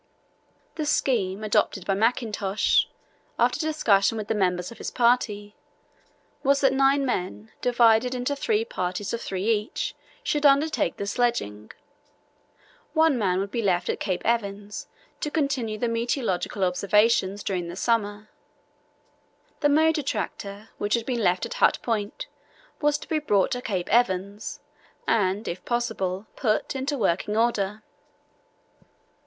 [0.77, 2.87] The scheme adopted by Mackintosh,
[3.37, 5.55] after discussion with the members of his party,
[6.41, 9.93] was that nine men, divided into three parties of three each,
[10.23, 11.69] should undertake the sledging.
[12.93, 14.87] One man would be left at Cape Evans
[15.19, 18.31] to continue the meteorological observations during the summer.
[19.59, 22.25] The motor tractor, which had been left at Hut Point,
[22.81, 24.61] was to be brought to Cape Evans
[25.05, 27.83] and, if possible, put into working order.